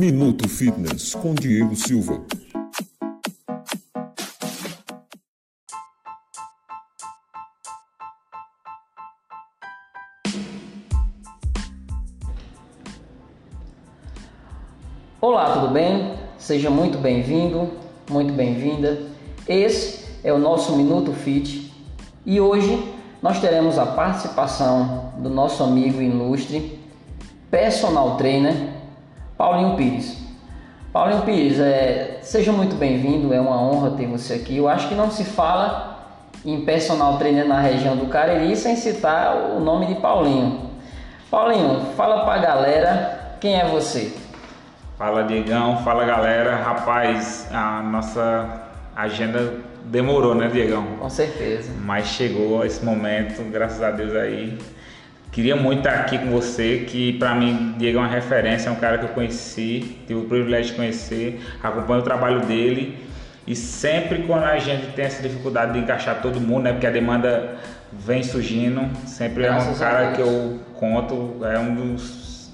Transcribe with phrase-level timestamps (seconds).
[0.00, 2.20] Minuto Fitness com Diego Silva.
[15.20, 16.14] Olá, tudo bem?
[16.38, 17.70] Seja muito bem-vindo,
[18.10, 19.00] muito bem-vinda.
[19.48, 21.72] Esse é o nosso Minuto Fit
[22.26, 22.92] e hoje
[23.22, 26.80] nós teremos a participação do nosso amigo ilustre,
[27.48, 28.73] personal trainer,
[29.36, 30.16] Paulinho Pires.
[30.92, 34.56] Paulinho Pires, é, seja muito bem-vindo, é uma honra ter você aqui.
[34.56, 35.94] Eu acho que não se fala
[36.44, 40.70] em personal trainer na região do Cariri sem citar o nome de Paulinho.
[41.30, 44.14] Paulinho, fala pra galera quem é você.
[44.96, 46.54] Fala Diegão, fala galera.
[46.56, 48.62] Rapaz, a nossa
[48.94, 49.54] agenda
[49.86, 50.86] demorou, né, Diegão?
[51.00, 51.72] Com certeza.
[51.80, 54.56] Mas chegou esse momento, graças a Deus aí.
[55.34, 58.76] Queria muito estar aqui com você, que para mim Diego é uma referência, é um
[58.76, 63.04] cara que eu conheci, tive o privilégio de conhecer, acompanho o trabalho dele.
[63.44, 66.90] E sempre quando a gente tem essa dificuldade de encaixar todo mundo, né, porque a
[66.90, 67.56] demanda
[67.92, 72.52] vem surgindo, sempre graças é um cara que eu conto, é um dos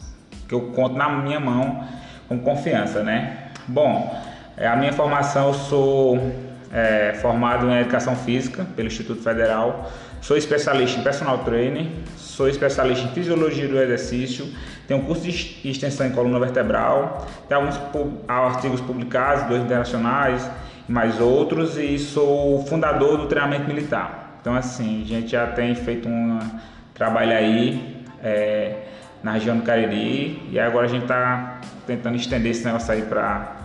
[0.49, 1.85] que eu conto na minha mão
[2.29, 3.51] com confiança, né?
[3.69, 4.19] Bom,
[4.57, 6.33] é, a minha formação eu sou
[6.73, 13.07] é, formado em Educação Física pelo Instituto Federal, sou especialista em Personal Training, sou especialista
[13.07, 14.47] em Fisiologia do Exercício,
[14.87, 17.79] tenho um curso de extensão em coluna vertebral, tenho alguns
[18.27, 20.49] artigos publicados, dois internacionais
[20.89, 24.39] e mais outros, e sou fundador do treinamento militar.
[24.41, 26.39] Então, assim, a gente já tem feito um
[26.95, 28.75] trabalho aí é,
[29.23, 33.57] na região do Cariri e agora a gente está tentando estender esse negócio aí para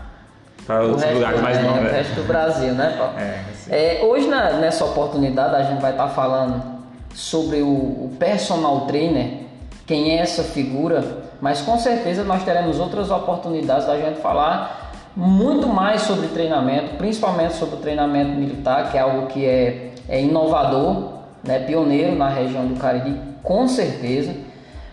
[0.66, 1.86] para outros lugares mais novos.
[1.86, 3.20] É, o resto do Brasil, né, Paulo?
[3.20, 6.62] É, é, hoje, na, nessa oportunidade, a gente vai estar tá falando
[7.14, 9.46] sobre o, o, personal trainer,
[9.86, 15.68] quem é essa figura, mas com certeza nós teremos outras oportunidades da gente falar muito
[15.68, 21.14] mais sobre treinamento, principalmente sobre o treinamento militar, que é algo que é, é inovador,
[21.44, 24.34] né, pioneiro na região do Cariri, com certeza.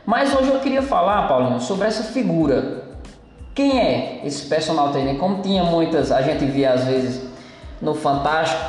[0.06, 2.82] Mas hoje eu queria falar, Paulinho, sobre essa figura
[3.54, 5.16] quem é esse personal trainer?
[5.16, 7.31] Como tinha muitas, a gente via às vezes
[7.82, 8.62] no Fantástico,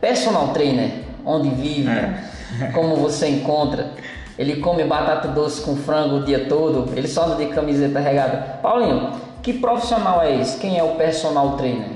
[0.00, 0.90] personal trainer,
[1.24, 2.70] onde vive, é.
[2.72, 3.90] como você encontra.
[4.38, 8.58] Ele come batata doce com frango o dia todo, ele só anda de camiseta regada.
[8.62, 9.12] Paulinho,
[9.42, 10.58] que profissional é esse?
[10.58, 11.88] Quem é o personal trainer?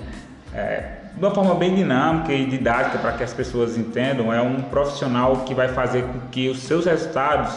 [0.54, 4.62] É, de uma forma bem dinâmica e didática para que as pessoas entendam, é um
[4.62, 7.54] profissional que vai fazer com que os seus resultados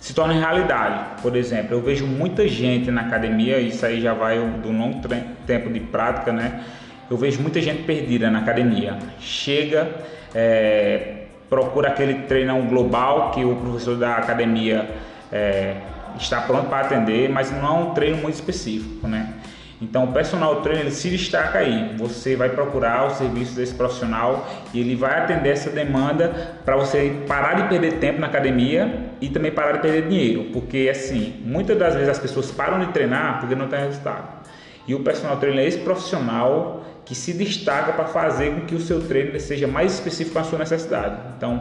[0.00, 1.20] se torna realidade.
[1.22, 5.00] Por exemplo, eu vejo muita gente na academia, isso aí já vai do longo
[5.46, 6.62] tempo de prática, né?
[7.10, 8.98] Eu vejo muita gente perdida na academia.
[9.20, 9.88] Chega,
[10.34, 14.88] é, procura aquele treinão global que o professor da academia
[15.30, 15.76] é,
[16.18, 19.34] está pronto para atender, mas não é um treino muito específico, né?
[19.80, 21.94] Então, o personal trainer se destaca aí.
[21.98, 27.14] Você vai procurar o serviço desse profissional e ele vai atender essa demanda para você
[27.28, 31.78] parar de perder tempo na academia e também parar de perder dinheiro, porque assim, muitas
[31.78, 34.46] das vezes as pessoas param de treinar porque não tem resultado.
[34.88, 38.80] E o personal trainer é esse profissional que se destaca para fazer com que o
[38.80, 41.16] seu treino seja mais específico a sua necessidade.
[41.36, 41.60] Então,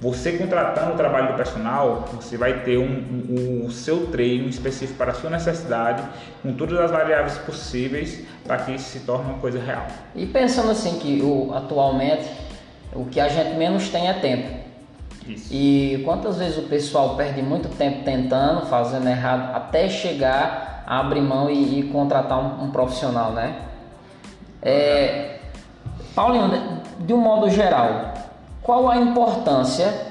[0.00, 4.98] você contratando o trabalho do personal, você vai ter um, um, o seu treino específico
[4.98, 6.02] para a sua necessidade,
[6.42, 9.86] com todas as variáveis possíveis, para que isso se torne uma coisa real.
[10.14, 12.28] E pensando assim que o, atualmente
[12.94, 14.60] o que a gente menos tem é tempo.
[15.28, 15.52] Isso.
[15.52, 21.20] E quantas vezes o pessoal perde muito tempo tentando, fazendo errado, até chegar a abrir
[21.20, 23.54] mão e, e contratar um, um, profissional, né?
[24.62, 25.38] É,
[26.14, 28.14] Paulinho, de um modo geral,
[28.62, 30.08] qual a importância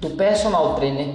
[0.00, 1.14] do personal trainer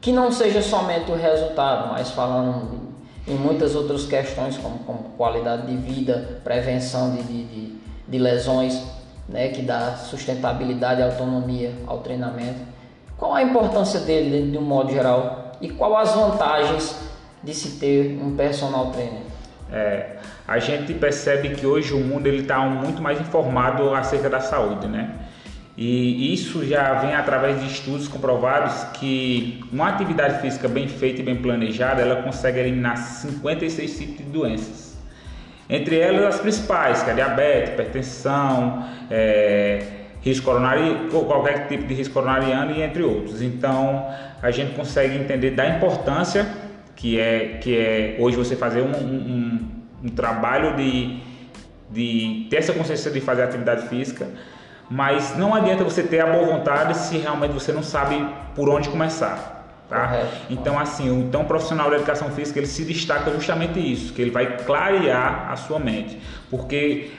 [0.00, 2.90] que não seja somente o resultado, mas falando
[3.26, 7.76] em muitas outras questões como, como qualidade de vida, prevenção de, de,
[8.08, 8.82] de, lesões,
[9.28, 12.60] né, que dá sustentabilidade e autonomia ao treinamento.
[13.16, 16.96] Qual a importância dele de um modo geral e qual as vantagens
[17.42, 19.29] de se ter um personal trainer?
[19.72, 24.40] É, a gente percebe que hoje o mundo ele está muito mais informado acerca da
[24.40, 25.10] saúde, né?
[25.76, 31.24] E isso já vem através de estudos comprovados que uma atividade física bem feita e
[31.24, 34.98] bem planejada, ela consegue eliminar 56 tipos de doenças.
[35.68, 39.82] Entre elas as principais, que é diabetes, hipertensão, é,
[40.20, 43.40] risco coronariano, qualquer tipo de risco coronariano e entre outros.
[43.40, 44.06] Então
[44.42, 46.46] a gente consegue entender da importância
[47.00, 49.68] que é, que é hoje você fazer um, um,
[50.04, 51.18] um trabalho de,
[51.90, 54.28] de ter essa consciência de fazer atividade física
[54.90, 58.26] mas não adianta você ter a boa vontade se realmente você não sabe
[58.56, 59.59] por onde começar.
[59.90, 60.06] Tá?
[60.06, 60.36] Correto.
[60.48, 64.30] Então, assim, o então, profissional da educação física ele se destaca justamente isso, que ele
[64.30, 66.16] vai clarear a sua mente.
[66.48, 67.10] Porque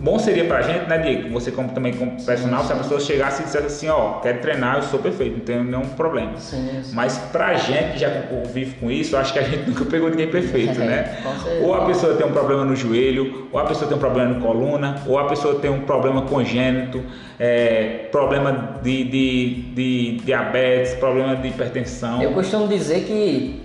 [0.00, 1.28] bom seria pra gente, né, Diego?
[1.30, 4.76] Você como também como personal, se a pessoa chegasse e dissesse assim, ó, quero treinar,
[4.76, 6.36] eu sou perfeito, não tenho nenhum problema.
[6.38, 6.94] Sim, sim.
[6.94, 8.08] Mas pra gente que já
[8.52, 11.18] vive com isso, acho que a gente nunca pegou ninguém perfeito, né?
[11.60, 14.40] ou a pessoa tem um problema no joelho, ou a pessoa tem um problema no
[14.40, 17.02] coluna, ou a pessoa tem um problema congênito,
[17.38, 21.91] é, problema de, de, de diabetes, problema de hipertensão.
[22.22, 23.62] Eu costumo dizer que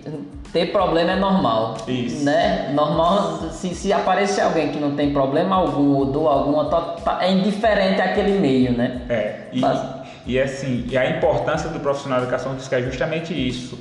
[0.52, 1.78] ter problema é normal.
[1.88, 2.24] Isso.
[2.24, 2.72] Né?
[2.74, 7.20] Normal, se, se aparecer alguém que não tem problema algum ou dor alguma, tá, tá,
[7.22, 9.02] é indiferente àquele meio, né?
[9.10, 9.36] É.
[9.52, 9.80] E, Mas...
[10.26, 13.78] e assim, e a importância do profissional de educação física é justamente isso,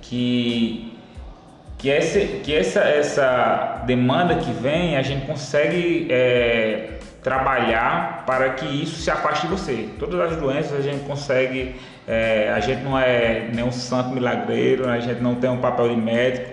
[0.00, 0.92] que
[1.78, 8.64] que, esse, que essa, essa demanda que vem, a gente consegue é, trabalhar para que
[8.64, 9.88] isso se afaste de você.
[9.98, 15.00] Todas as doenças a gente consegue é, a gente não é nenhum santo milagreiro, a
[15.00, 16.50] gente não tem um papel de médico,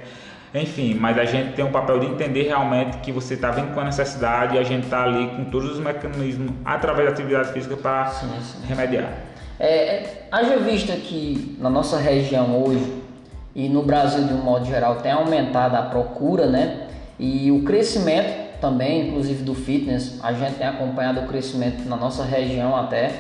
[0.53, 3.79] enfim, mas a gente tem um papel de entender realmente que você está vindo com
[3.79, 7.75] a necessidade e a gente está ali com todos os mecanismos através da atividade física
[7.75, 8.13] para
[8.67, 9.09] remediar.
[9.59, 13.01] É, haja vista que na nossa região hoje
[13.55, 16.87] e no Brasil de um modo geral tem aumentado a procura, né?
[17.19, 22.23] E o crescimento também, inclusive do fitness, a gente tem acompanhado o crescimento na nossa
[22.23, 23.11] região até.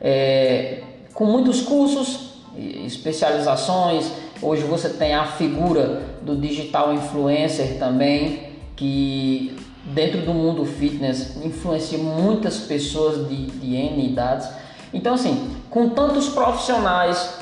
[0.00, 0.82] É,
[1.14, 4.10] com muitos cursos, especializações.
[4.40, 11.98] Hoje você tem a figura do digital influencer também, que dentro do mundo fitness influencia
[11.98, 14.48] muitas pessoas de, de N idades.
[14.92, 17.38] Então, assim, com tantos profissionais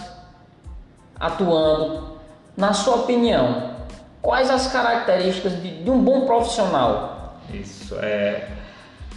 [1.18, 2.16] atuando,
[2.56, 3.76] na sua opinião,
[4.22, 7.38] quais as características de, de um bom profissional?
[7.52, 8.48] Isso é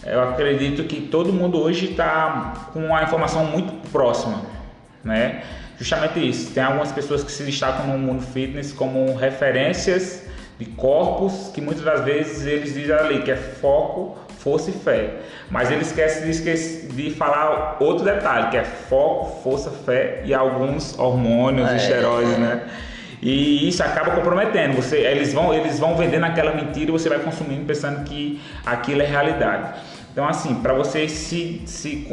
[0.05, 4.41] eu acredito que todo mundo hoje está com uma informação muito próxima,
[5.03, 5.43] né?
[5.77, 6.53] Justamente isso.
[6.53, 10.25] Tem algumas pessoas que se destacam no mundo fitness como referências
[10.57, 15.19] de corpos que muitas das vezes eles dizem ali que é foco, força e fé.
[15.49, 20.97] Mas eles esquecem de, de falar outro detalhe, que é foco, força, fé e alguns
[20.99, 22.67] hormônios, é, esteroides, né?
[23.21, 24.75] E isso acaba comprometendo.
[24.75, 29.01] Você, eles, vão, eles vão vendendo aquela mentira e você vai consumindo pensando que aquilo
[29.01, 29.73] é realidade.
[30.11, 32.07] Então, assim, para você se, se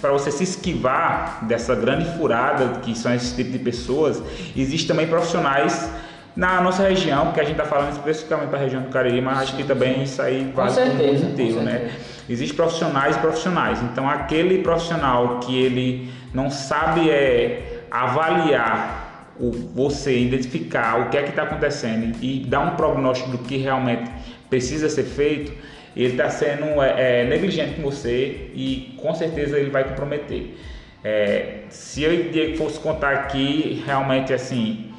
[0.00, 4.22] para você se esquivar dessa grande furada que são esse tipo de pessoas,
[4.56, 5.90] existe também profissionais
[6.36, 9.38] na nossa região, que a gente está falando especificamente para a região do Cariri, mas
[9.40, 11.90] acho que também isso aí vale para o mundo inteiro, né?
[12.28, 13.82] Existem profissionais e profissionais.
[13.82, 21.22] Então, aquele profissional que ele não sabe é avaliar o, você, identificar o que é
[21.24, 24.10] que está acontecendo e dar um prognóstico do que realmente
[24.48, 25.52] precisa ser feito,
[25.96, 30.54] ele está sendo é, é, negligente com você e com certeza ele vai comprometer.
[31.02, 34.92] É, se eu fosse contar aqui, realmente assim,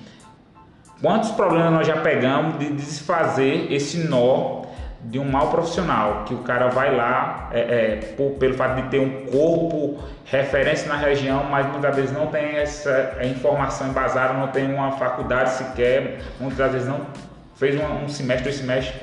[1.02, 4.62] quantos problemas nós já pegamos de desfazer esse nó
[5.04, 8.90] de um mal profissional, que o cara vai lá é, é, por, pelo fato de
[8.90, 14.48] ter um corpo referência na região, mas muitas vezes não tem essa informação embasada, não
[14.48, 17.02] tem uma faculdade sequer, muitas vezes não
[17.56, 18.96] fez um, um semestre, dois semestres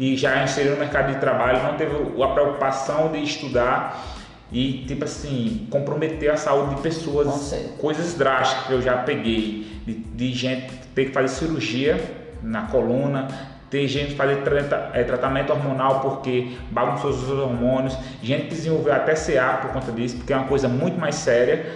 [0.00, 4.02] e já inseriu no mercado de trabalho, não teve a preocupação de estudar
[4.50, 9.94] e tipo assim comprometer a saúde de pessoas, coisas drásticas que eu já peguei de,
[9.94, 12.02] de gente ter que fazer cirurgia
[12.42, 13.28] na coluna,
[13.68, 14.42] ter gente fazer
[14.94, 20.32] é, tratamento hormonal porque bagunçou os hormônios, gente desenvolveu até CA por conta disso, porque
[20.32, 21.66] é uma coisa muito mais séria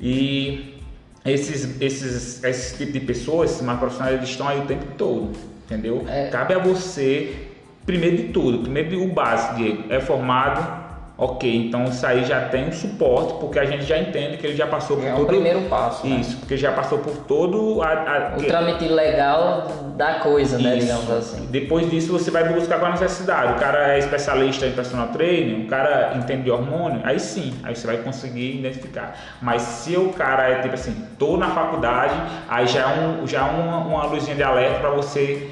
[0.00, 0.76] e
[1.24, 5.30] esses, esses, esse tipo de pessoas, esses mais profissionais, eles estão aí o tempo todo,
[5.66, 6.04] entendeu?
[6.08, 6.30] É.
[6.30, 7.46] Cabe a você
[7.86, 10.80] Primeiro de tudo, primeiro o básico, Diego, é formado,
[11.20, 14.56] ok, então isso aí já tem um suporte, porque a gente já entende que ele
[14.56, 15.24] já passou por é todo...
[15.24, 16.16] o primeiro passo, né?
[16.16, 16.36] Isso, né?
[16.40, 17.82] porque já passou por todo...
[17.82, 18.36] A, a...
[18.38, 20.86] O trâmite legal da coisa, né, isso.
[20.86, 21.46] digamos assim.
[21.50, 25.64] Depois disso você vai buscar com a necessidade, o cara é especialista em personal training,
[25.64, 29.14] o cara entende de hormônio, aí sim, aí você vai conseguir identificar.
[29.42, 32.14] Mas se o cara é tipo assim, tô na faculdade,
[32.48, 35.50] aí já é, um, já é uma, uma luzinha de alerta para você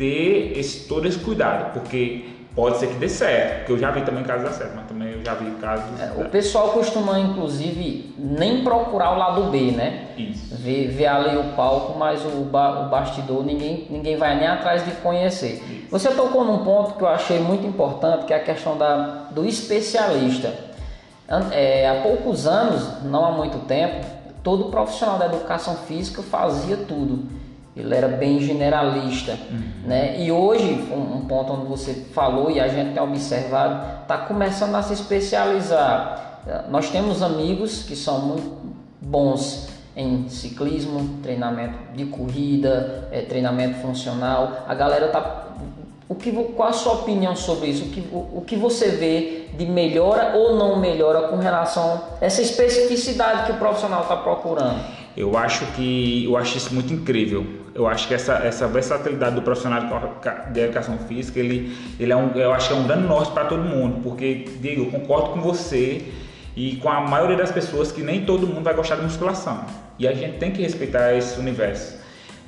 [0.00, 4.00] ter esse, todo esse cuidado, porque pode ser que dê certo, porque eu já vi
[4.00, 6.00] também casos dar certo, mas também eu já vi casos.
[6.00, 10.06] É, o pessoal costuma, inclusive, nem procurar o lado B, né?
[10.16, 10.56] Isso.
[10.56, 14.86] Ver, ver ali o palco, mas o, ba, o bastidor ninguém, ninguém vai nem atrás
[14.86, 15.62] de conhecer.
[15.70, 15.90] Isso.
[15.90, 19.44] Você tocou num ponto que eu achei muito importante, que é a questão da, do
[19.44, 20.54] especialista.
[21.52, 24.06] É, há poucos anos, não há muito tempo,
[24.42, 27.39] todo profissional da educação física fazia tudo
[27.76, 29.88] ele era bem generalista, uhum.
[29.88, 30.20] né?
[30.20, 34.74] E hoje, um, um, ponto onde você falou e a gente tem observado, está começando
[34.74, 36.40] a se especializar.
[36.68, 44.64] Nós temos amigos que são muito bons em ciclismo, treinamento de corrida, é, treinamento funcional.
[44.66, 45.46] A galera tá.
[46.08, 47.84] O que, qual a sua opinião sobre isso?
[47.84, 52.24] O que, o, o que você vê de melhora ou não melhora com relação a
[52.24, 54.80] essa especificidade que o profissional está procurando?
[55.16, 57.44] Eu acho que eu acho isso muito incrível.
[57.74, 59.80] Eu acho que essa, essa versatilidade do profissional
[60.52, 63.44] de educação física, ele, ele é um, eu acho que é um grande norte para
[63.44, 66.04] todo mundo, porque Diego, eu concordo com você
[66.56, 69.64] e com a maioria das pessoas que nem todo mundo vai gostar de musculação.
[69.98, 71.98] E a gente tem que respeitar esse universo.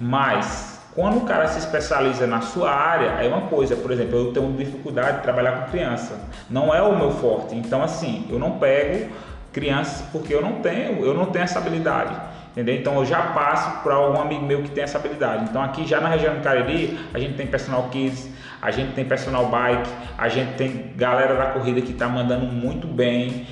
[0.01, 4.33] Mas quando o cara se especializa na sua área, é uma coisa, por exemplo, eu
[4.33, 6.21] tenho dificuldade de trabalhar com criança.
[6.51, 7.55] Não é o meu forte.
[7.55, 9.11] Então assim, eu não pego
[9.53, 12.32] crianças porque eu não tenho, eu não tenho essa habilidade.
[12.53, 12.77] Entendeu?
[12.77, 15.47] Então eu já passo para algum amigo meu que tem essa habilidade.
[15.49, 18.29] Então aqui já na região do Cariri, a gente tem personal kids,
[18.61, 22.87] a gente tem personal bike, a gente tem galera da corrida que está mandando muito
[22.87, 23.47] bem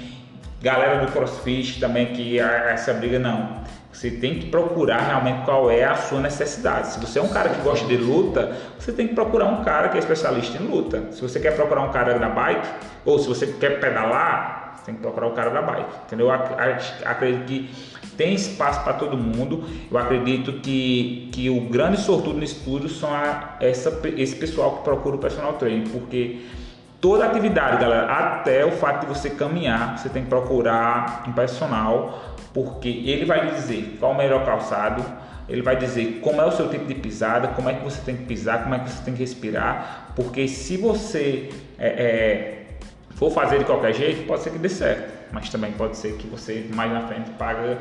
[0.62, 3.62] Galera do CrossFit também que essa briga não.
[3.90, 6.88] Você tem que procurar realmente qual é a sua necessidade.
[6.88, 9.88] Se você é um cara que gosta de luta, você tem que procurar um cara
[9.88, 11.10] que é especialista em luta.
[11.12, 12.68] Se você quer procurar um cara da bike,
[13.06, 15.90] ou se você quer pedalar, você tem que procurar o cara da bike.
[16.04, 16.26] Entendeu?
[16.26, 16.32] Eu
[17.06, 17.70] acredito que
[18.20, 19.64] tem espaço para todo mundo.
[19.90, 24.84] Eu acredito que, que o grande sortudo no estudo são a, essa, esse pessoal que
[24.84, 26.40] procura o personal training, porque
[27.00, 32.36] Toda atividade, galera, até o fato de você caminhar, você tem que procurar um personal,
[32.52, 35.02] porque ele vai dizer qual o melhor calçado,
[35.48, 38.18] ele vai dizer como é o seu tipo de pisada, como é que você tem
[38.18, 41.48] que pisar, como é que você tem que respirar, porque se você
[41.78, 42.66] é, é,
[43.14, 46.26] for fazer de qualquer jeito, pode ser que dê certo, mas também pode ser que
[46.26, 47.78] você mais na frente paga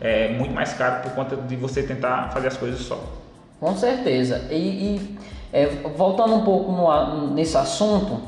[0.00, 3.02] é, muito mais caro por conta de você tentar fazer as coisas só.
[3.60, 4.48] Com certeza.
[4.50, 5.18] E, e
[5.52, 5.66] é,
[5.96, 8.20] voltando um pouco no, nesse assunto,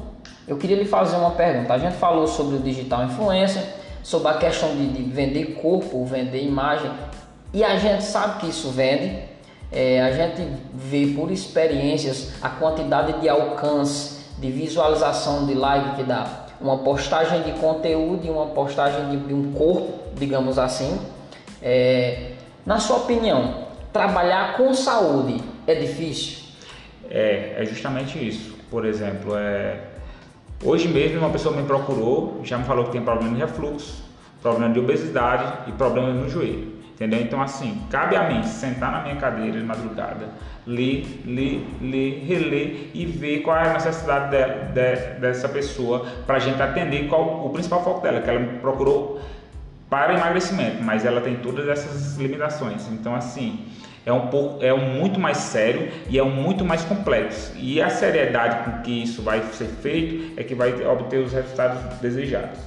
[0.46, 1.72] eu queria lhe fazer uma pergunta.
[1.72, 3.62] A gente falou sobre o digital influencer,
[4.02, 6.90] sobre a questão de, de vender corpo, vender imagem,
[7.52, 9.18] e a gente sabe que isso vende.
[9.72, 16.02] É, a gente vê por experiências a quantidade de alcance, de visualização de like que
[16.04, 16.43] dá.
[16.60, 20.98] Uma postagem de conteúdo e uma postagem de, de um corpo, digamos assim.
[21.62, 22.32] É,
[22.64, 26.44] na sua opinião, trabalhar com saúde é difícil?
[27.10, 28.54] É, é justamente isso.
[28.70, 29.78] Por exemplo, é,
[30.62, 34.02] Hoje mesmo uma pessoa me procurou, já me falou que tem problema de refluxo,
[34.40, 36.73] problema de obesidade e problema no joelho.
[36.94, 37.20] Entendeu?
[37.20, 40.28] Então assim, cabe a mim sentar na minha cadeira de madrugada,
[40.64, 46.36] ler, ler, ler, reler e ver qual é a necessidade de, de, dessa pessoa para
[46.36, 49.20] a gente atender qual o principal foco dela, que ela procurou
[49.90, 52.88] para emagrecimento, mas ela tem todas essas limitações.
[52.92, 53.66] Então assim,
[54.06, 57.54] é um pouco, é um muito mais sério e é um muito mais complexo.
[57.56, 61.98] E a seriedade com que isso vai ser feito é que vai obter os resultados
[61.98, 62.60] desejados.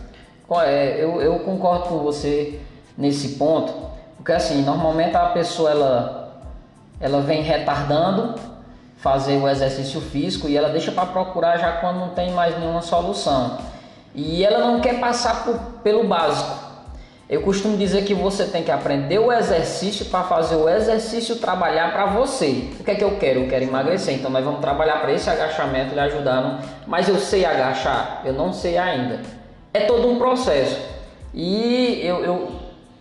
[0.65, 2.59] É, eu, eu concordo com você
[2.97, 6.41] nesse ponto, porque assim, normalmente a pessoa ela,
[6.99, 8.35] ela vem retardando
[8.97, 12.81] fazer o exercício físico e ela deixa para procurar já quando não tem mais nenhuma
[12.81, 13.57] solução.
[14.13, 16.67] E ela não quer passar por, pelo básico.
[17.29, 21.91] Eu costumo dizer que você tem que aprender o exercício para fazer o exercício trabalhar
[21.91, 22.69] para você.
[22.79, 23.41] O que é que eu quero?
[23.41, 26.63] Eu quero emagrecer, então nós vamos trabalhar para esse agachamento lhe ajudando.
[26.87, 28.21] Mas eu sei agachar?
[28.23, 29.19] Eu não sei ainda.
[29.73, 30.79] É todo um processo.
[31.33, 32.51] E eu, eu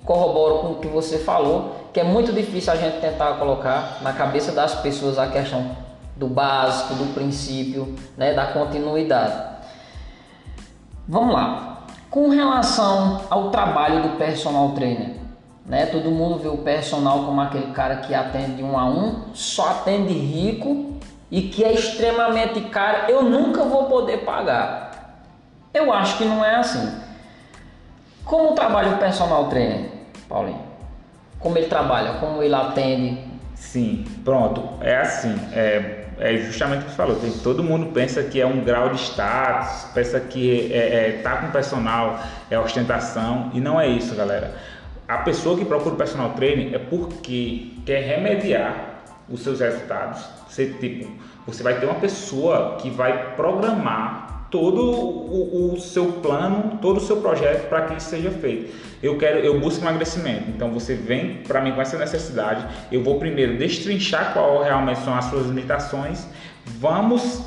[0.07, 4.13] corroboro com o que você falou, que é muito difícil a gente tentar colocar na
[4.13, 5.77] cabeça das pessoas a questão
[6.17, 9.35] do básico, do princípio, né, da continuidade.
[11.07, 11.85] Vamos lá.
[12.09, 15.17] Com relação ao trabalho do personal trainer,
[15.67, 15.87] né?
[15.87, 20.15] Todo mundo vê o personal como aquele cara que atende um a um, só atende
[20.15, 20.95] rico
[21.31, 23.11] e que é extremamente caro.
[23.11, 25.23] Eu nunca vou poder pagar.
[25.75, 27.01] Eu acho que não é assim.
[28.25, 29.96] Como trabalha o personal trainer,
[30.29, 30.63] Paulinho?
[31.39, 32.15] Como ele trabalha?
[32.15, 33.19] Como ele atende?
[33.55, 34.63] Sim, pronto.
[34.81, 35.35] É assim.
[35.53, 37.17] É é justamente o que você falou.
[37.17, 41.37] Tem, todo mundo pensa que é um grau de status, pensa que é, é, tá
[41.37, 44.55] com personal é ostentação e não é isso, galera.
[45.07, 48.75] A pessoa que procura o personal trainer é porque quer remediar
[49.29, 50.25] os seus resultados.
[50.49, 51.11] Você, tipo,
[51.47, 57.01] você vai ter uma pessoa que vai programar todo o, o, seu plano, todo o
[57.01, 58.73] seu projeto para que isso seja feito.
[59.03, 60.51] Eu quero, eu busco emagrecimento.
[60.51, 62.67] Então você vem para mim com essa necessidade.
[62.91, 66.27] Eu vou primeiro destrinchar qual realmente são as suas limitações.
[66.79, 67.43] Vamos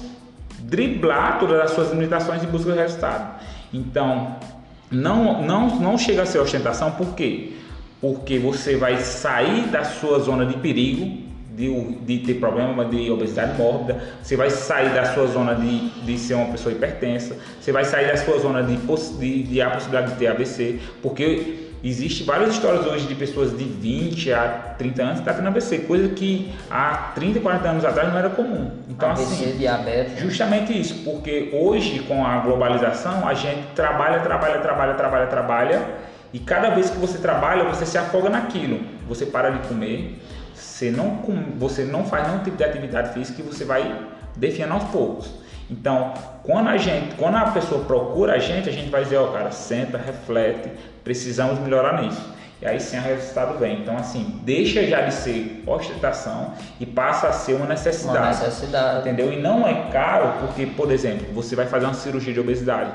[0.60, 3.42] driblar todas as suas limitações e buscar o resultado.
[3.74, 4.36] Então
[4.92, 7.54] não não não chega a ser ostentação, por quê?
[8.02, 11.29] Porque você vai sair da sua zona de perigo
[11.60, 16.18] de, de ter problema de obesidade mórbida, você vai sair da sua zona de, de
[16.18, 20.14] ser uma pessoa hipertensa, você vai sair da sua zona de, de, de a possibilidade
[20.14, 25.14] de ter AVC, porque Existem várias histórias hoje de pessoas de 20 a 30 anos
[25.14, 28.70] que estão tá tendo AVC, coisa que há 30, 40 anos atrás não era comum.
[28.90, 30.20] Então, AVC, assim, diabetes.
[30.20, 35.88] Justamente isso, porque hoje, com a globalização, a gente trabalha, trabalha, trabalha, trabalha, trabalha,
[36.34, 38.82] e cada vez que você trabalha, você se afoga naquilo.
[39.08, 40.20] Você para de comer,
[40.60, 41.20] você não,
[41.58, 45.32] você não faz nenhum tipo de atividade física e você vai definhando aos poucos.
[45.70, 46.14] Então,
[46.44, 49.32] quando a gente, quando a pessoa procura a gente, a gente vai dizer, ó, oh,
[49.32, 50.70] cara, senta, reflete,
[51.04, 52.34] precisamos melhorar nisso.
[52.62, 53.82] E aí sim o resultado vem.
[53.82, 58.18] Então, assim, deixa já de ser ostentação e passa a ser uma necessidade.
[58.18, 59.00] Uma necessidade.
[59.02, 59.32] Entendeu?
[59.32, 62.92] E não é caro porque, por exemplo, você vai fazer uma cirurgia de obesidade,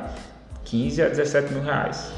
[0.65, 2.13] 15 a 17 mil reais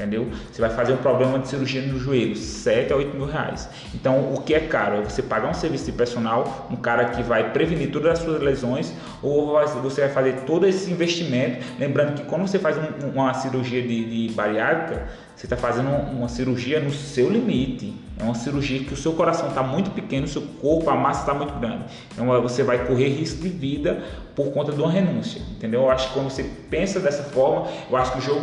[0.00, 0.28] entendeu?
[0.50, 3.68] Você vai fazer um problema de cirurgia no joelho, 7 a 8 mil reais.
[3.94, 4.96] Então, o que é caro?
[4.96, 8.40] É você pagar um serviço de personal, um cara que vai prevenir todas as suas
[8.40, 11.64] lesões, ou você vai fazer todo esse investimento.
[11.78, 16.28] Lembrando que quando você faz um, uma cirurgia de, de bariátrica, você está fazendo uma
[16.28, 17.94] cirurgia no seu limite.
[18.18, 21.20] É uma cirurgia que o seu coração está muito pequeno, o seu corpo, a massa
[21.20, 21.84] está muito grande.
[22.12, 24.02] Então você vai correr risco de vida
[24.36, 25.40] por conta de uma renúncia.
[25.52, 25.82] Entendeu?
[25.82, 28.40] Eu acho que quando você pensa dessa forma, eu acho que o jogo,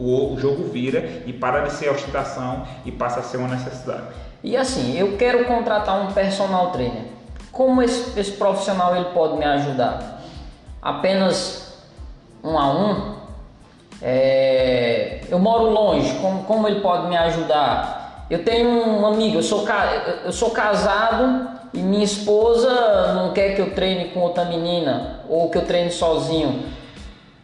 [0.00, 4.08] o, o jogo vira e para de ser ostentação e passa a ser uma necessidade.
[4.42, 7.13] E assim, eu quero contratar um personal trainer.
[7.54, 10.20] Como esse, esse profissional ele pode me ajudar?
[10.82, 11.78] Apenas
[12.42, 13.14] um a um?
[14.02, 18.26] É, eu moro longe, como, como ele pode me ajudar?
[18.28, 19.64] Eu tenho um amigo, eu sou,
[20.24, 25.48] eu sou casado e minha esposa não quer que eu treine com outra menina ou
[25.48, 26.64] que eu treine sozinho.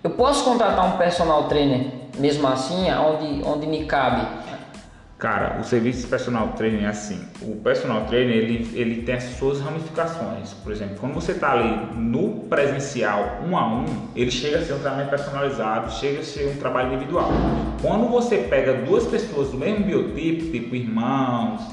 [0.02, 4.26] Eu posso contratar um personal trainer mesmo assim, onde, onde me cabe?
[5.20, 7.20] Cara, o serviço de personal trainer é assim.
[7.42, 10.54] O personal trainer ele, ele tem as suas ramificações.
[10.54, 13.84] Por exemplo, quando você está ali no presencial um a um,
[14.16, 17.30] ele chega a ser um tratamento personalizado, chega a ser um trabalho individual.
[17.82, 21.70] Quando você pega duas pessoas do mesmo biotipo, tipo irmãos,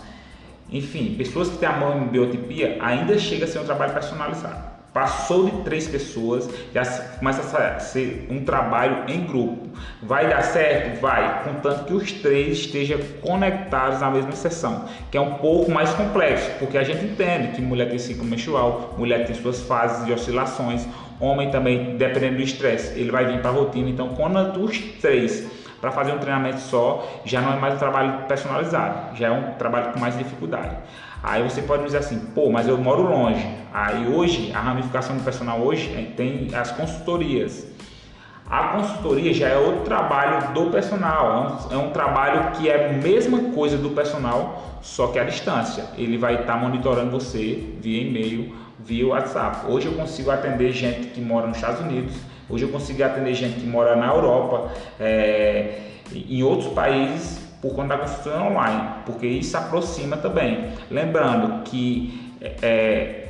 [0.70, 4.77] enfim, pessoas que têm a mão em biotipia, ainda chega a ser um trabalho personalizado.
[4.98, 6.84] Passou de três pessoas, já
[7.20, 9.69] começa a ser um trabalho em grupo.
[10.02, 11.00] Vai dar certo?
[11.00, 15.91] Vai, contanto que os três estejam conectados na mesma sessão, que é um pouco mais
[15.93, 20.13] complexo, porque a gente entende que mulher tem ciclo menstrual, mulher tem suas fases de
[20.13, 20.88] oscilações,
[21.19, 23.91] homem também, dependendo do estresse, ele vai vir para a rotina.
[23.91, 25.48] Então, quando os três
[25.80, 29.52] para fazer um treinamento só, já não é mais um trabalho personalizado, já é um
[29.60, 30.76] trabalho com mais dificuldade.
[31.21, 33.45] Aí você pode dizer assim, pô, mas eu moro longe.
[33.73, 37.67] Aí hoje, a ramificação do personal hoje é, tem as consultorias.
[38.49, 42.86] A consultoria já é outro trabalho do personal, é um, é um, trabalho que é
[42.86, 45.84] a mesma coisa do personal, só que à distância.
[45.97, 49.69] Ele vai estar tá monitorando você via e-mail, via WhatsApp.
[49.69, 52.15] Hoje eu consigo atender gente que mora nos Estados Unidos,
[52.49, 55.80] hoje eu consigo atender gente que mora na Europa, é,
[56.15, 60.74] em outros países por conta da consultoria online, porque isso aproxima também.
[60.91, 63.28] Lembrando que é,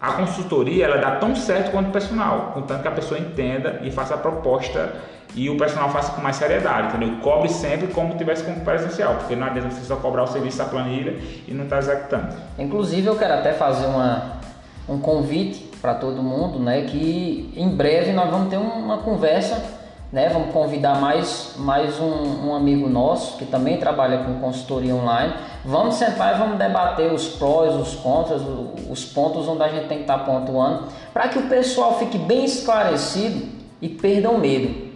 [0.00, 3.90] a consultoria ela dá tão certo quanto o personal, contanto que a pessoa entenda e
[3.90, 4.94] faça a proposta
[5.34, 7.18] e o personal faça com mais seriedade, entendeu?
[7.20, 10.64] Cobre sempre como tivesse como presencial, porque não adianta você só cobrar o serviço da
[10.64, 12.34] planilha e não está executando.
[12.58, 14.40] Inclusive eu quero até fazer uma,
[14.88, 19.75] um convite para todo mundo, né, que em breve nós vamos ter uma conversa
[20.12, 20.28] né?
[20.28, 25.32] Vamos convidar mais, mais um, um, amigo nosso que também trabalha com consultoria online.
[25.64, 28.40] Vamos sentar e vamos debater os prós, os contras,
[28.88, 32.44] os pontos onde a gente tem que estar pontuando, para que o pessoal fique bem
[32.44, 33.48] esclarecido
[33.82, 34.86] e perda o medo.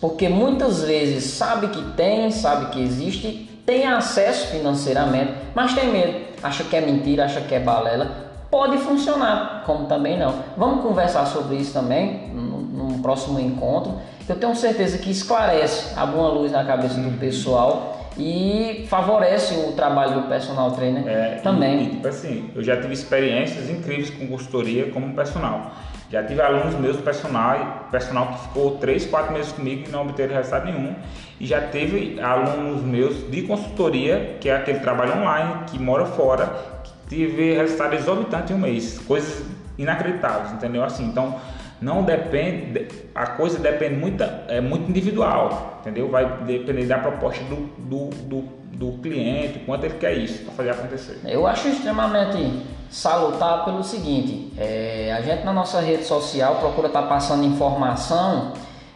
[0.00, 6.26] Porque muitas vezes sabe que tem, sabe que existe, tem acesso financeiramente, mas tem medo,
[6.42, 8.32] acha que é mentira, acha que é balela.
[8.50, 10.34] Pode funcionar, como também não.
[10.56, 12.30] Vamos conversar sobre isso também
[12.72, 18.10] num próximo encontro eu tenho certeza que esclarece, abre uma luz na cabeça do pessoal
[18.16, 21.78] e favorece o trabalho do personal trainer é, também.
[21.78, 25.72] E, e, tipo assim, eu já tive experiências incríveis com consultoria como personal.
[26.10, 30.34] Já tive alunos meus personal, personal que ficou 3, 4 meses comigo e não obteve
[30.34, 30.94] resultado nenhum.
[31.40, 36.46] E já teve alunos meus de consultoria, que é aquele trabalho online, que mora fora,
[36.84, 38.98] que teve resultado exorbitante em um mês.
[38.98, 39.42] Coisas
[39.78, 40.84] inacreditáveis, entendeu?
[40.84, 41.36] Assim, então
[41.82, 46.08] não depende, a coisa depende muito, é muito individual, entendeu?
[46.08, 48.42] Vai depender da proposta do, do, do,
[48.72, 51.18] do cliente, quanto ele quer isso para fazer acontecer.
[51.24, 57.02] Eu acho extremamente salutar pelo seguinte, é, a gente na nossa rede social procura estar
[57.02, 58.52] tá passando informação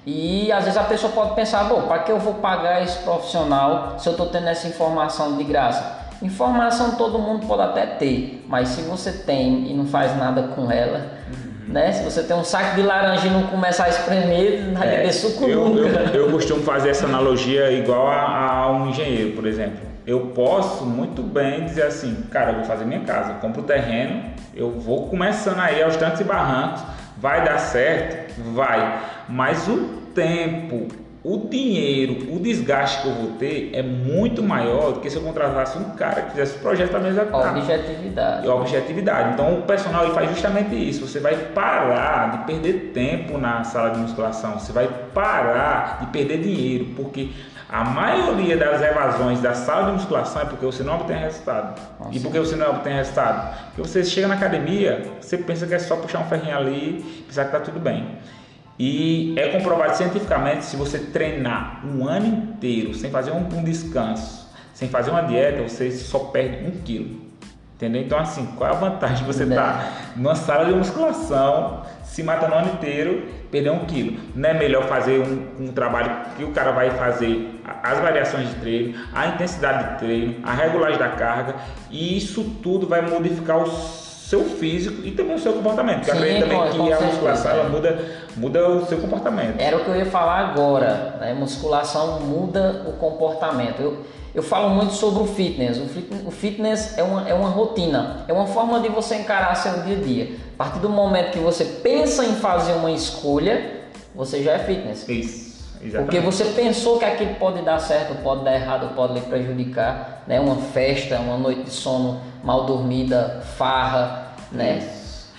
[0.07, 3.99] e às vezes a pessoa pode pensar, bom, para que eu vou pagar esse profissional
[3.99, 6.07] se eu estou tendo essa informação de graça?
[6.23, 10.71] Informação todo mundo pode até ter, mas se você tem e não faz nada com
[10.71, 11.56] ela, uhum.
[11.67, 11.93] Né?
[11.93, 15.01] Se você tem um saco de laranja e não começar a espremer, não vai é,
[15.03, 15.99] ter suco eu, nunca.
[16.15, 19.81] Eu, eu, costumo fazer essa analogia igual a, a, um engenheiro, por exemplo.
[20.07, 23.65] Eu posso muito bem dizer assim, cara, eu vou fazer minha casa, eu compro o
[23.65, 24.23] terreno,
[24.55, 26.83] eu vou começando aí aos tantos e barrancos,
[27.17, 28.41] vai dar certo?
[28.53, 29.01] Vai.
[29.29, 30.87] Mas o tempo
[31.29, 35.23] o dinheiro, o desgaste que eu vou ter é muito maior do que se eu
[35.23, 37.57] contratasse um cara que fizesse o projeto para me executar.
[37.57, 38.49] Objetividade.
[38.49, 39.33] Objetividade.
[39.33, 41.05] Então o personal ele faz justamente isso.
[41.05, 44.61] Você vai parar de perder tempo na sala de musculação.
[44.61, 47.31] Você vai parar de perder dinheiro, porque
[47.69, 51.81] a maioria das evasões da sala de musculação é porque você não obtém resultado.
[51.99, 52.17] Nossa.
[52.17, 53.53] E por que você não obtém resultado?
[53.75, 57.23] Porque você chega na academia, você pensa que é só puxar um ferrinho ali e
[57.23, 58.17] pensar que está tudo bem.
[58.79, 64.47] E é comprovado cientificamente se você treinar um ano inteiro sem fazer um, um descanso,
[64.75, 67.27] sem fazer uma dieta, você só perde um quilo.
[67.77, 68.03] Entendeu?
[68.03, 72.23] Então, assim, qual é a vantagem de você estar tá numa sala de musculação, se
[72.23, 74.19] matando o ano inteiro, perder um quilo?
[74.35, 78.55] Não é melhor fazer um, um, trabalho que o cara vai fazer as variações de
[78.57, 81.57] treino, a intensidade de treino, a regulagem da carga,
[81.91, 86.05] e isso tudo vai modificar os seu físico e também o seu comportamento.
[86.05, 87.99] Porque Sim, também que a musculação ela muda,
[88.37, 89.61] muda o seu comportamento.
[89.61, 91.17] Era o que eu ia falar agora.
[91.21, 91.33] Né?
[91.33, 93.81] Musculação muda o comportamento.
[93.81, 93.99] Eu,
[94.35, 95.79] eu falo muito sobre o fitness.
[95.79, 99.55] O fitness, o fitness é, uma, é uma rotina, é uma forma de você encarar
[99.55, 100.37] seu dia a dia.
[100.55, 105.09] A partir do momento que você pensa em fazer uma escolha, você já é fitness.
[105.09, 105.47] Isso.
[105.81, 106.05] Exatamente.
[106.05, 110.41] Porque você pensou que aquilo pode dar certo, pode dar errado, pode lhe prejudicar, né?
[110.41, 114.89] Uma festa, uma noite de sono mal dormida, farra, né?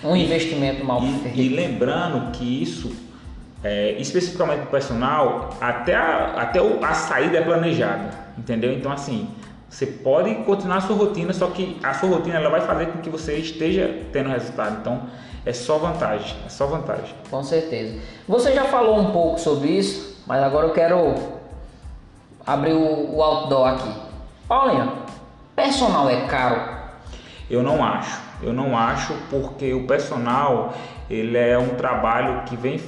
[0.03, 1.39] Um investimento mal e, feito.
[1.39, 2.93] E lembrando que isso,
[3.63, 8.73] é, especificamente para o personal, até, a, até o, a saída é planejada, entendeu?
[8.73, 9.29] Então assim,
[9.69, 12.99] você pode continuar a sua rotina, só que a sua rotina ela vai fazer com
[12.99, 14.79] que você esteja tendo resultado.
[14.81, 15.03] Então
[15.45, 17.15] é só vantagem, é só vantagem.
[17.31, 17.97] Com certeza.
[18.27, 21.15] Você já falou um pouco sobre isso, mas agora eu quero
[22.45, 23.93] abrir o, o outdoor aqui.
[24.45, 24.91] Paulinho,
[25.55, 26.76] personal é caro?
[27.49, 28.21] Eu não acho.
[28.41, 30.77] Eu não acho porque o personal
[31.10, 32.79] ele é um trabalho que vem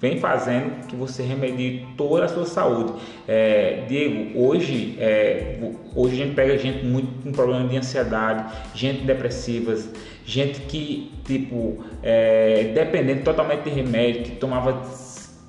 [0.00, 2.92] vem fazendo que você remedie toda a sua saúde.
[3.26, 5.58] É, Diego, hoje, é,
[5.94, 8.44] hoje a gente pega gente muito com problema de ansiedade,
[8.74, 9.90] gente depressivas,
[10.24, 14.82] gente que, tipo, é, dependente totalmente de remédio, que tomava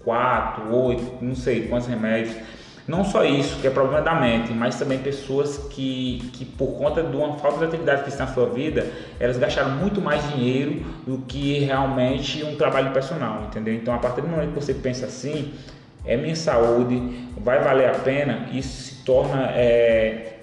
[0.04, 2.36] quatro, oito, não sei quantos remédios
[2.90, 7.04] não só isso, que é problema da mente, mas também pessoas que, que por conta
[7.04, 8.88] de uma falta de atividade física na sua vida,
[9.20, 13.76] elas gastaram muito mais dinheiro do que realmente um trabalho personal, entendeu?
[13.76, 15.54] Então, a partir do momento que você pensa assim,
[16.04, 20.40] é minha saúde, vai valer a pena, isso se torna é,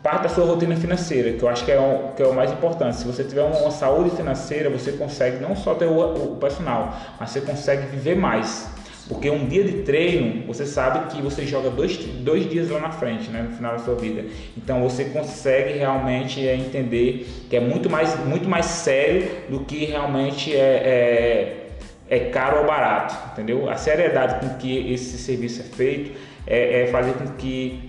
[0.00, 2.52] parte da sua rotina financeira, que eu acho que é, o, que é o mais
[2.52, 2.96] importante.
[2.96, 6.96] Se você tiver uma, uma saúde financeira, você consegue não só ter o, o personal,
[7.18, 8.70] mas você consegue viver mais.
[9.08, 12.90] Porque um dia de treino, você sabe que você joga dois, dois dias lá na
[12.90, 14.24] frente, né, no final da sua vida.
[14.56, 19.86] Então você consegue realmente é, entender que é muito mais, muito mais sério do que
[19.86, 21.68] realmente é,
[22.10, 23.70] é, é caro ou barato, entendeu?
[23.70, 26.12] A seriedade com que esse serviço é feito
[26.46, 27.88] é, é fazer com que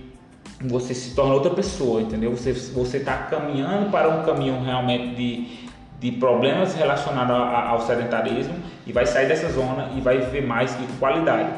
[0.62, 2.34] você se torne outra pessoa, entendeu?
[2.34, 5.69] Você está caminhando para um caminho realmente de
[6.00, 8.54] de problemas relacionados ao sedentarismo
[8.86, 11.50] e vai sair dessa zona e vai viver mais e qualidade.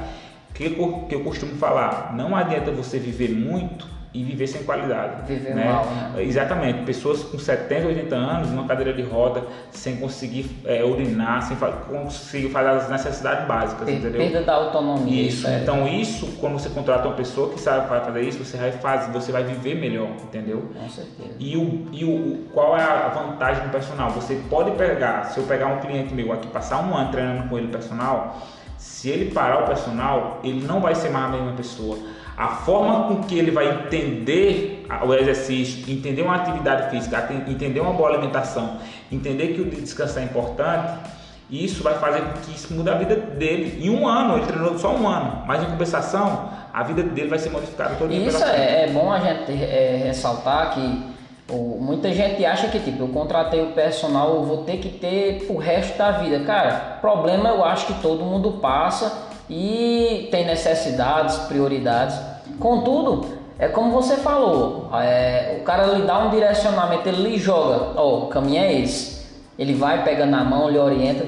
[0.51, 2.13] O que, que eu costumo falar?
[2.15, 5.27] Não adianta você viver muito e viver sem qualidade.
[5.27, 5.65] Viver né?
[5.65, 6.23] mal, né?
[6.23, 6.83] Exatamente.
[6.83, 12.51] Pessoas com 70, 80 anos, numa cadeira de roda, sem conseguir é, urinar, sem conseguir
[12.51, 14.21] fazer as necessidades básicas, entendeu?
[14.21, 15.29] Perda da autonomia.
[15.29, 15.47] Isso.
[15.47, 15.61] É.
[15.61, 19.33] Então isso, quando você contrata uma pessoa que sabe fazer isso, você vai fazer, você
[19.33, 20.71] vai viver melhor, entendeu?
[20.79, 21.35] Com certeza.
[21.39, 24.11] E, o, e o, qual é a vantagem do personal?
[24.11, 27.57] Você pode pegar, se eu pegar um cliente meu aqui, passar um ano treinando com
[27.57, 28.43] ele personal,
[28.83, 31.99] se ele parar o personal, ele não vai ser mais a mesma pessoa
[32.37, 37.93] a forma com que ele vai entender o exercício, entender uma atividade física, entender uma
[37.93, 38.79] boa alimentação,
[39.11, 41.11] entender que o descanso é importante,
[41.51, 43.85] isso vai fazer com que isso mude a vida dele.
[43.85, 47.39] Em um ano, ele treinou só um ano, mas em compensação, a vida dele vai
[47.39, 48.13] ser modificada todo.
[48.13, 51.13] Isso é, é, bom a gente é, ressaltar que
[51.51, 55.57] muita gente acha que tipo, eu contratei o personal, eu vou ter que ter o
[55.57, 56.45] resto da vida.
[56.45, 62.19] Cara, problema eu acho que todo mundo passa e tem necessidades, prioridades.
[62.59, 63.27] Contudo,
[63.59, 68.05] é como você falou, é, o cara lhe dá um direcionamento, ele lhe joga, ó,
[68.05, 69.23] oh, o caminho é esse.
[69.59, 71.27] Ele vai, pega na mão, lhe orienta.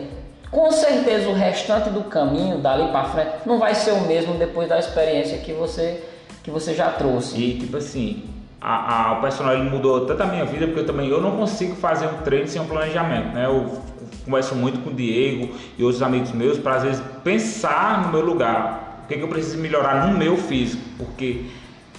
[0.51, 4.69] Com certeza o restante do caminho, dali para frente, não vai ser o mesmo depois
[4.69, 6.03] da experiência que você,
[6.43, 7.37] que você já trouxe.
[7.37, 8.25] E tipo assim,
[8.65, 11.33] a, a, o personal ele mudou tanto a minha vida, porque eu também eu não
[11.33, 13.45] consigo fazer um treino sem um planejamento, né?
[13.45, 13.79] Eu
[14.25, 18.25] converso muito com o Diego e outros amigos meus para às vezes pensar no meu
[18.25, 19.03] lugar.
[19.05, 20.83] O que, que eu preciso melhorar no meu físico?
[20.97, 21.45] Porque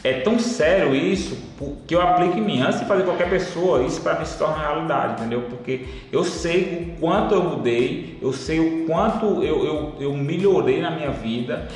[0.04, 1.38] é tão sério isso
[1.86, 2.62] que eu aplico em mim.
[2.62, 5.43] Antes de fazer qualquer pessoa, isso para mim se torna realidade, entendeu?
[5.43, 10.82] Porque eu sei o quanto eu mudei, eu sei o quanto eu, eu, eu melhorei
[10.82, 11.67] na minha vida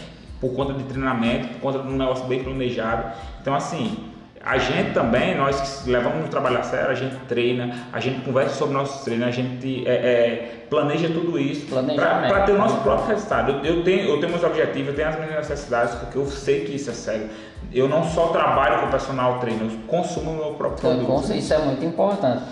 [0.41, 3.13] por conta de treinamento, por conta de um negócio bem planejado.
[3.39, 4.09] Então, assim,
[4.43, 8.21] a gente também, nós que levamos o trabalho a sério, a gente treina, a gente
[8.21, 12.77] conversa sobre nossos treinos, a gente é, é, planeja tudo isso para ter o nosso
[12.77, 13.51] próprio resultado.
[13.51, 16.61] Eu, eu, tenho, eu tenho meus objetivos, eu tenho as minhas necessidades, porque eu sei
[16.61, 17.29] que isso é sério.
[17.73, 21.33] Eu não só trabalho com o personal treino, eu consumo o meu próprio então, produto.
[21.33, 22.43] Isso é muito importante.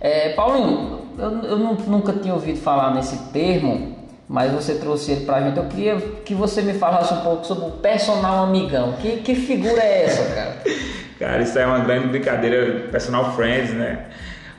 [0.00, 3.96] É, Paulinho, eu, eu nunca tinha ouvido falar nesse termo,
[4.28, 5.56] mas você trouxe ele pra gente.
[5.56, 8.94] Eu queria que você me falasse um pouco sobre o personal amigão.
[9.00, 10.56] Que, que figura é essa, cara?
[11.18, 14.06] cara, isso é uma grande brincadeira, personal friends, né?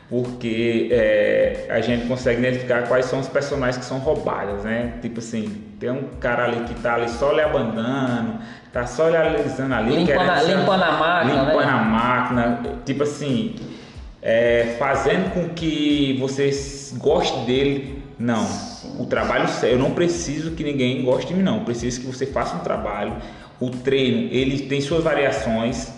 [0.10, 4.94] Porque é, a gente consegue identificar quais são os personagens que são roubados, né?
[5.02, 8.40] Tipo assim, tem um cara ali que tá ali só lhe abandonando,
[8.72, 9.94] tá só lhe alisando ali.
[9.98, 11.72] Limpando, a, limpando a máquina, Limpando né?
[11.72, 12.60] a máquina.
[12.86, 13.56] Tipo assim,
[14.22, 16.52] é, fazendo com que você
[16.98, 18.04] goste dele.
[18.18, 18.48] Não.
[18.98, 21.58] O trabalho, eu não preciso que ninguém goste de mim, não.
[21.58, 23.14] Eu preciso que você faça um trabalho.
[23.60, 25.92] O treino, ele tem suas variações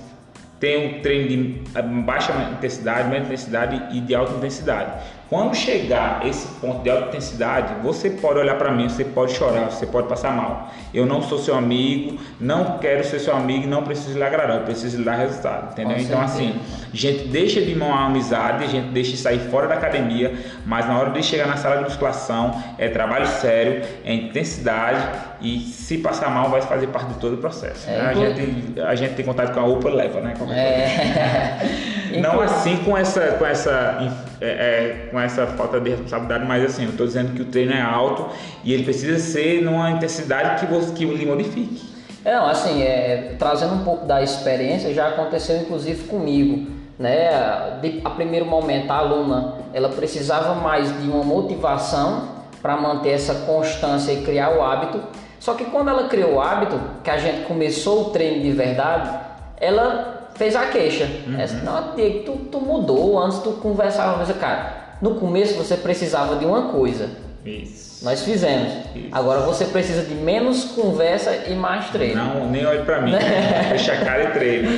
[0.59, 4.91] tem um treino de baixa intensidade, média intensidade e de alta intensidade.
[5.29, 9.69] Quando chegar esse ponto de alta intensidade, você pode olhar para mim, você pode chorar,
[9.69, 10.73] você pode passar mal.
[10.91, 14.63] Eu não sou seu amigo, não quero ser seu amigo, não preciso lhe agradar, eu
[14.63, 15.97] preciso lhe dar resultado, entendeu?
[15.97, 16.49] Com então certeza.
[16.49, 16.59] assim,
[16.91, 20.33] a gente deixa de mão a amizade, a gente deixa de sair fora da academia,
[20.65, 25.07] mas na hora de chegar na sala de musculação é trabalho sério, é intensidade
[25.41, 27.87] e se passar mal vai fazer parte de todo o processo.
[27.87, 28.07] É, né?
[28.07, 30.33] a, gente, a gente tem contato com a UPA leva, né?
[30.49, 31.98] É.
[32.17, 36.83] não assim com essa, com essa é, é, com essa falta de responsabilidade, mas assim,
[36.83, 38.29] eu estou dizendo que o treino é alto
[38.63, 41.89] e ele precisa ser numa intensidade que, você, que lhe modifique.
[42.23, 46.71] É, não, assim, é, trazendo um pouco da experiência, já aconteceu inclusive comigo.
[46.97, 47.79] Né?
[47.81, 53.33] De, a primeiro momento, a aluna ela precisava mais de uma motivação para manter essa
[53.45, 55.01] constância e criar o hábito.
[55.39, 59.17] Só que quando ela criou o hábito, que a gente começou o treino de verdade,
[59.57, 61.07] ela fez a queixa.
[61.27, 61.39] Uhum.
[61.39, 66.37] Essa, não, Diego, tu, tu mudou, antes tu conversava, mas cara, no começo você precisava
[66.37, 67.09] de uma coisa.
[67.45, 68.03] Isso.
[68.03, 68.71] Nós fizemos.
[68.95, 69.09] Isso.
[69.11, 72.15] Agora você precisa de menos conversa e mais treino.
[72.15, 73.11] Não, nem olhe para mim.
[73.69, 74.69] Fecha a cara e treino.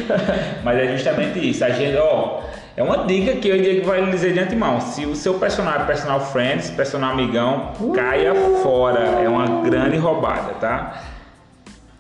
[0.64, 1.64] Mas é justamente isso.
[1.64, 2.42] A gente, ó,
[2.76, 4.82] é uma dica que eu Diego vai lhe dizer de antemão.
[4.82, 7.92] Se o seu personagem, personal friends, personal amigão, uh!
[7.92, 9.22] caia fora.
[9.24, 11.04] É uma grande roubada, tá?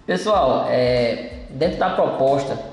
[0.07, 2.70] Pessoal, é, dentro da proposta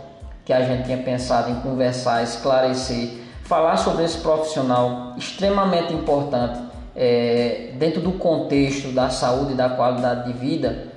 [0.49, 3.11] que a gente tinha pensado em conversar, esclarecer,
[3.43, 6.59] falar sobre esse profissional extremamente importante
[6.97, 10.89] é, dentro do contexto da saúde e da qualidade de vida.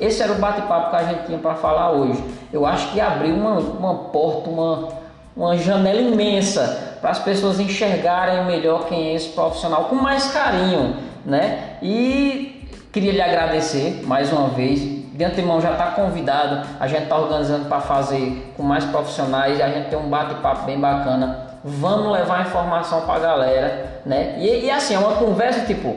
[0.00, 2.24] Esse era o bate-papo que a gente tinha para falar hoje.
[2.50, 4.88] Eu acho que abriu uma, uma porta, uma,
[5.36, 10.96] uma janela imensa para as pessoas enxergarem melhor quem é esse profissional com mais carinho,
[11.26, 11.76] né?
[11.82, 17.18] E queria lhe agradecer mais uma vez de antemão já está convidado, a gente está
[17.18, 21.58] organizando para fazer com mais profissionais, a gente tem um bate-papo bem bacana.
[21.64, 24.36] Vamos levar informação para a galera, né?
[24.38, 25.96] E, e, assim, é uma conversa tipo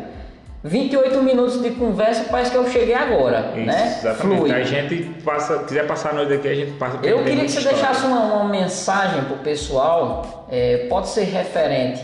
[0.64, 3.96] 28 minutos de conversa, parece que eu cheguei agora, Isso, né?
[4.00, 4.40] Exatamente.
[4.40, 4.54] Flui.
[4.54, 6.98] A gente passa, quiser passar a noite aqui, a gente passa.
[7.04, 7.78] Eu queria que você história.
[7.78, 12.04] deixasse uma, uma mensagem para o pessoal, é, pode ser referente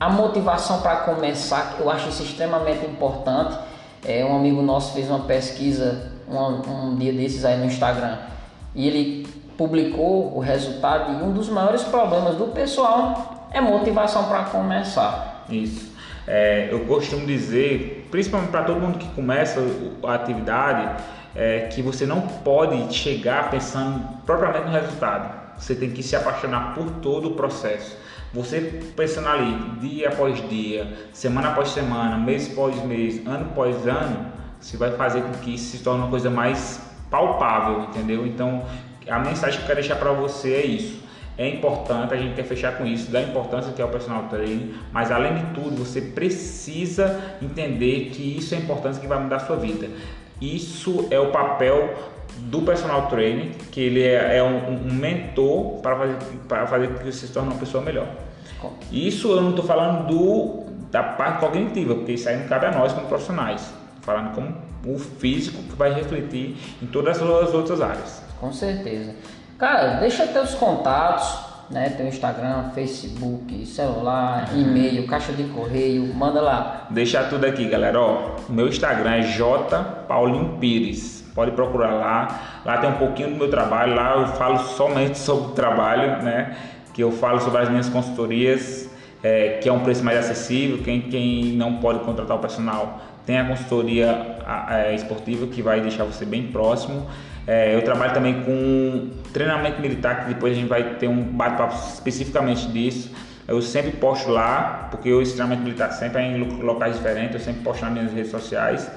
[0.00, 3.54] à motivação para começar, que eu acho isso extremamente importante.
[4.02, 8.18] É, um amigo nosso fez uma pesquisa um, um dia desses aí no Instagram
[8.74, 14.44] e ele publicou o resultado e um dos maiores problemas do pessoal é motivação para
[14.44, 15.44] começar.
[15.50, 15.92] Isso.
[16.26, 19.60] É, eu costumo dizer, principalmente para todo mundo que começa
[20.04, 21.02] a atividade,
[21.34, 25.38] é, que você não pode chegar pensando propriamente no resultado.
[25.56, 27.96] Você tem que se apaixonar por todo o processo.
[28.32, 34.37] Você pensando ali, dia após dia, semana após semana, mês após mês, ano após ano,
[34.60, 38.26] você vai fazer com que isso se torne uma coisa mais palpável, entendeu?
[38.26, 38.64] Então,
[39.08, 41.08] a mensagem que eu quero deixar para você é isso.
[41.36, 44.74] É importante, a gente quer fechar com isso, da importância que é o personal training,
[44.92, 49.40] mas além de tudo, você precisa entender que isso é importante que vai mudar a
[49.40, 49.88] sua vida.
[50.40, 51.94] Isso é o papel
[52.38, 56.16] do personal trainer, que ele é, é um, um, mentor para fazer,
[56.48, 58.08] para fazer com que você se torne uma pessoa melhor.
[58.90, 62.72] Isso eu não estou falando do, da parte cognitiva, porque isso aí não cabe a
[62.72, 63.77] nós como profissionais
[64.08, 64.54] falando como
[64.86, 68.22] o físico que vai refletir em todas as outras áreas.
[68.40, 69.14] Com certeza.
[69.58, 71.28] Cara, deixa teus contatos,
[71.68, 71.90] né?
[71.90, 74.62] Tem o Instagram, Facebook, celular, uhum.
[74.62, 76.86] e-mail, caixa de correio, manda lá.
[76.88, 78.00] Deixar tudo aqui, galera.
[78.00, 81.22] Ó, meu Instagram é J Paulinho Pires.
[81.34, 82.62] Pode procurar lá.
[82.64, 83.94] Lá tem um pouquinho do meu trabalho.
[83.94, 86.56] Lá eu falo somente sobre o trabalho, né?
[86.94, 88.88] Que eu falo sobre as minhas consultorias,
[89.22, 90.78] é, que é um preço mais acessível.
[90.82, 94.38] Quem, quem não pode contratar o personal tem a consultoria
[94.70, 97.06] é, esportiva que vai deixar você bem próximo.
[97.46, 101.74] É, eu trabalho também com treinamento militar, que depois a gente vai ter um bate-papo
[101.92, 103.12] especificamente disso.
[103.46, 107.60] Eu sempre posto lá, porque o treinamento militar sempre é em locais diferentes, eu sempre
[107.60, 108.90] posto nas minhas redes sociais.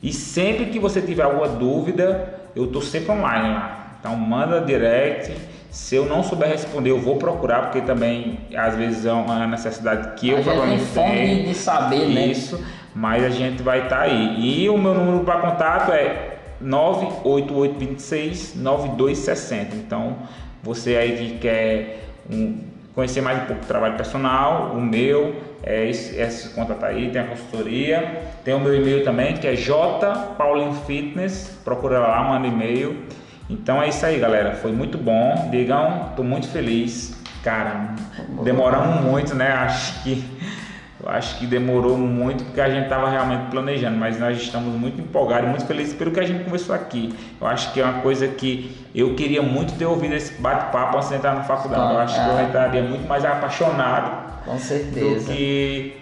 [0.00, 3.96] E sempre que você tiver alguma dúvida, eu estou sempre online lá.
[3.98, 5.34] Então manda direct.
[5.68, 10.14] Se eu não souber responder, eu vou procurar, porque também às vezes é uma necessidade
[10.14, 11.48] que eu provavelmente tenho.
[11.48, 12.32] de saber, né?
[12.94, 14.36] Mas a gente vai estar tá aí.
[14.38, 19.76] E o meu número para contato é 98826 9260.
[19.76, 20.16] Então,
[20.62, 22.58] você aí que quer um,
[22.94, 27.10] conhecer mais um pouco do trabalho personal, o meu, é esse, essa conta tá aí,
[27.10, 33.04] tem a consultoria, tem o meu e-mail também, que é jpaulinfitness, procura lá, manda e-mail.
[33.48, 34.54] Então é isso aí, galera.
[34.54, 35.48] Foi muito bom.
[35.50, 37.14] Digam, tô muito feliz.
[37.42, 37.94] Cara,
[38.42, 39.48] demoramos muito, né?
[39.52, 40.24] Acho que
[41.04, 45.02] eu acho que demorou muito porque a gente estava realmente planejando, mas nós estamos muito
[45.02, 47.14] empolgados, muito felizes pelo que a gente conversou aqui.
[47.38, 51.10] Eu acho que é uma coisa que eu queria muito ter ouvido esse bate-papo antes
[51.10, 51.82] de entrar na faculdade.
[51.82, 52.24] Ah, eu acho é.
[52.24, 52.44] que eu é.
[52.44, 55.26] estaria muito mais apaixonado Com certeza.
[55.26, 55.96] do que,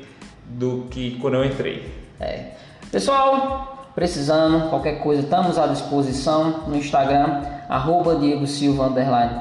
[0.47, 1.93] do que quando eu entrei.
[2.21, 2.51] É.
[2.93, 8.93] Pessoal, precisando, qualquer coisa, estamos à disposição no Instagram, arroba Diego Silva,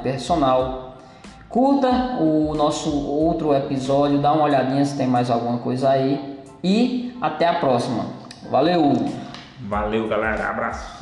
[0.01, 0.90] personal
[1.51, 7.13] Curta o nosso outro episódio, dá uma olhadinha se tem mais alguma coisa aí e
[7.19, 8.05] até a próxima.
[8.49, 8.93] Valeu!
[9.67, 10.49] Valeu, galera.
[10.49, 11.00] Abraço.